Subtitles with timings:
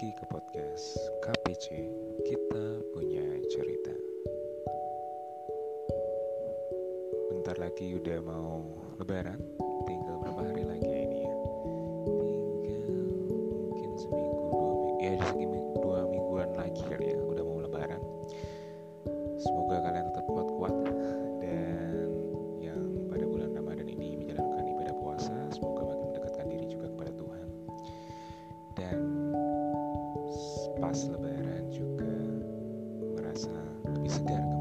[0.00, 1.76] lagi ke podcast KPC
[2.24, 2.64] Kita
[2.96, 3.20] Punya
[3.52, 3.92] Cerita.
[7.28, 8.64] Bentar lagi udah mau
[8.96, 9.36] lebaran
[9.84, 10.89] Tinggal berapa hari lagi
[33.30, 33.46] merasa
[33.86, 34.59] lebih segar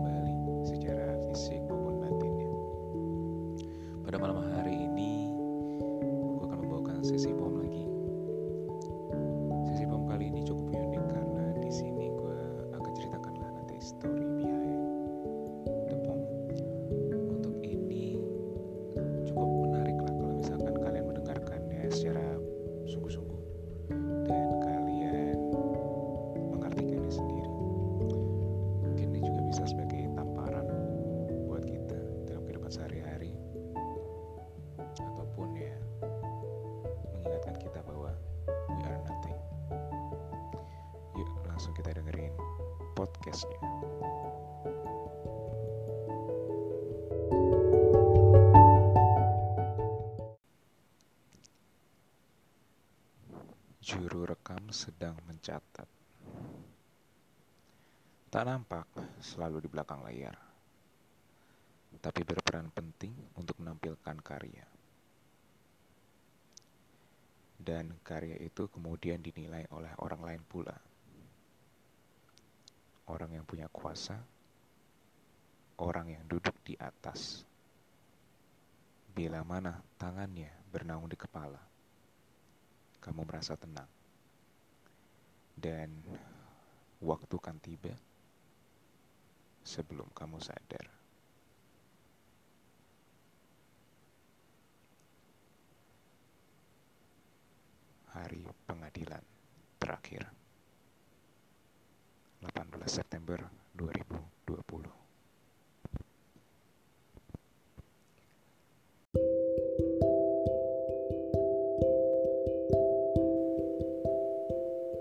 [41.59, 42.31] langsung kita dengerin
[42.95, 43.59] podcastnya.
[53.83, 55.83] Juru rekam sedang mencatat.
[58.31, 58.87] Tak nampak
[59.19, 60.39] selalu di belakang layar,
[61.99, 64.63] tapi berperan penting untuk menampilkan karya.
[67.59, 70.87] Dan karya itu kemudian dinilai oleh orang lain pula.
[73.09, 74.21] Orang yang punya kuasa,
[75.81, 77.41] orang yang duduk di atas.
[79.09, 81.59] Bila mana tangannya bernaung di kepala,
[83.01, 83.89] kamu merasa tenang.
[85.57, 85.89] Dan
[87.01, 87.91] waktu kan tiba
[89.65, 90.85] sebelum kamu sadar.
[98.13, 99.23] Hari pengadilan
[99.81, 100.38] terakhir.
[102.39, 103.35] 18 September
[103.75, 104.87] 2020.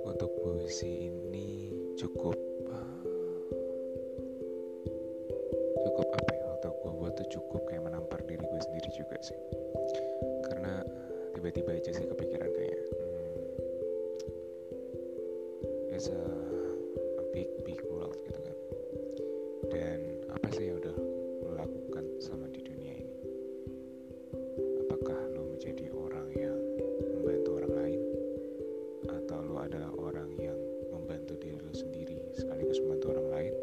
[0.03, 2.35] Untuk puisi ini cukup
[2.75, 3.03] ah,
[5.87, 9.39] cukup apa ya atau gue buat tuh cukup kayak menampar diri gue sendiri juga sih
[10.51, 10.83] karena
[11.39, 13.39] tiba-tiba aja sih kepikiran kayak hmm,
[15.95, 16.48] it's a,
[17.91, 18.57] world gitu kan.
[19.69, 19.99] Dan
[20.33, 20.97] apa sih yang udah
[21.45, 23.17] lo lakukan sama di dunia ini?
[24.87, 26.59] Apakah lo menjadi orang yang
[27.19, 28.01] membantu orang lain?
[29.11, 30.59] Atau lo adalah orang yang
[30.95, 33.55] membantu diri lo sendiri sekaligus membantu orang lain?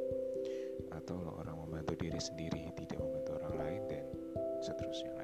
[0.93, 4.03] Atau lo orang membantu diri sendiri tidak membantu orang lain dan
[4.61, 5.14] seterusnya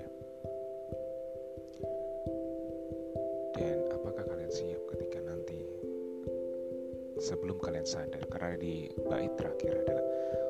[7.32, 10.04] sebelum kalian sadar karena di bait terakhir adalah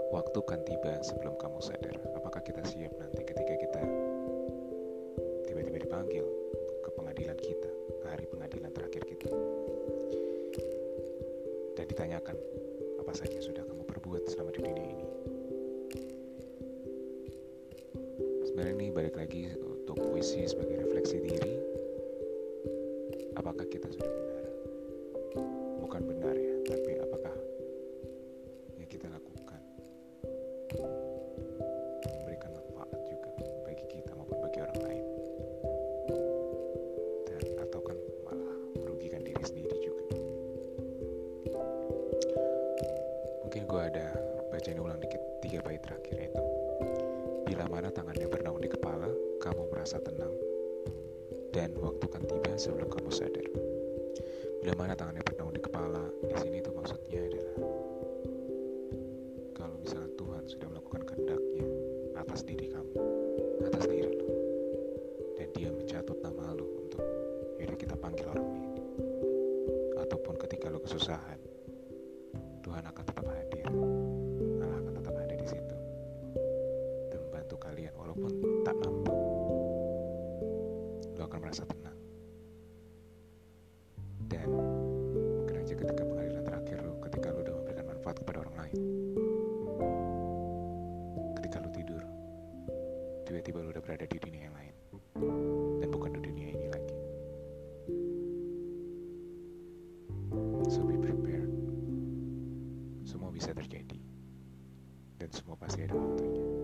[0.09, 1.94] waktu kan tiba sebelum kamu sadar.
[2.18, 3.81] Apakah kita siap nanti ketika kita
[5.46, 6.25] tiba-tiba dipanggil
[6.81, 7.69] ke pengadilan kita
[8.02, 9.30] ke hari pengadilan terakhir kita?
[11.78, 12.34] Dan ditanyakan
[12.98, 15.06] apa saja sudah kamu perbuat selama di dunia ini?
[18.50, 21.50] Sebenarnya ini balik lagi untuk puisi sebagai refleksi diri
[43.51, 44.07] mungkin gue ada
[44.47, 46.44] bacain ulang dikit tiga bait terakhir itu
[47.44, 49.12] bila mana tangannya bernaung di kepala
[49.44, 50.31] kamu merasa tenang
[51.51, 53.44] dan waktu kan tiba sebelum kamu sadar.
[54.63, 56.00] Bila mana tangannya bernaung di kepala
[56.31, 57.57] di sini tuh maksudnya adalah
[59.51, 61.68] kalau misalnya Tuhan sudah melakukan kehendaknya
[62.24, 62.95] atas diri kamu
[63.68, 64.31] atas diri lo
[65.36, 67.04] dan dia mencatut nama lo untuk
[67.59, 68.80] yaudah kita panggil orang ini.
[70.00, 71.41] Ataupun ketika lo kesusahan
[81.51, 82.00] merasa tenang.
[84.31, 84.48] Dan
[85.36, 88.80] mungkin aja ketika pengadilan terakhir lo ketika lo udah memberikan manfaat kepada orang lain
[91.36, 92.03] ketika lo tidur
[93.27, 94.75] tiba-tiba lo udah berada di dunia yang lain.
[95.83, 96.95] Dan bukan di dunia ini lagi.
[100.71, 100.95] So be
[103.04, 104.00] semua bisa terjadi.
[105.19, 106.61] Dan semua pasti ada waktunya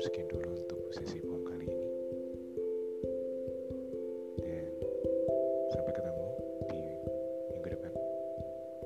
[0.00, 1.88] sekian dulu untuk sesi poem kali ini.
[4.40, 4.66] Dan
[5.72, 6.28] sampai ketemu
[6.68, 6.82] di
[7.56, 7.92] minggu depan.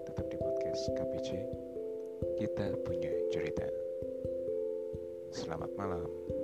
[0.07, 1.29] Tetap di podcast KPC
[2.39, 3.67] kita punya cerita.
[5.31, 6.40] Selamat malam